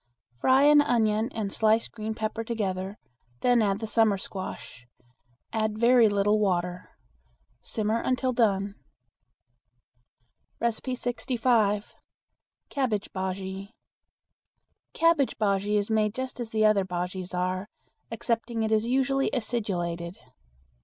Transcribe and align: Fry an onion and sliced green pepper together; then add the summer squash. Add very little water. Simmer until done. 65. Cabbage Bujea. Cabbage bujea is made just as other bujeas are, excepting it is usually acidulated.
Fry 0.33 0.63
an 0.63 0.81
onion 0.81 1.29
and 1.31 1.53
sliced 1.53 1.91
green 1.91 2.15
pepper 2.15 2.43
together; 2.43 2.97
then 3.41 3.61
add 3.61 3.77
the 3.77 3.85
summer 3.85 4.17
squash. 4.17 4.87
Add 5.53 5.77
very 5.77 6.07
little 6.09 6.39
water. 6.39 6.89
Simmer 7.61 8.01
until 8.01 8.33
done. 8.33 8.73
65. 10.59 11.93
Cabbage 12.71 13.11
Bujea. 13.13 13.69
Cabbage 14.95 15.37
bujea 15.37 15.77
is 15.77 15.91
made 15.91 16.15
just 16.15 16.39
as 16.39 16.51
other 16.55 16.83
bujeas 16.83 17.35
are, 17.35 17.67
excepting 18.09 18.63
it 18.63 18.71
is 18.71 18.87
usually 18.87 19.29
acidulated. 19.35 20.17